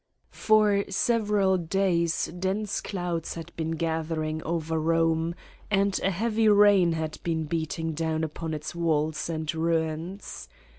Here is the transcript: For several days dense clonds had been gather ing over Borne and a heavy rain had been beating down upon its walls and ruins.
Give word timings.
For 0.33 0.83
several 0.89 1.59
days 1.59 2.25
dense 2.39 2.81
clonds 2.81 3.35
had 3.35 3.55
been 3.55 3.69
gather 3.73 4.23
ing 4.23 4.41
over 4.41 4.79
Borne 4.79 5.35
and 5.69 5.99
a 5.99 6.09
heavy 6.09 6.49
rain 6.49 6.93
had 6.93 7.19
been 7.21 7.43
beating 7.43 7.93
down 7.93 8.23
upon 8.23 8.55
its 8.55 8.73
walls 8.73 9.29
and 9.29 9.53
ruins. 9.53 10.49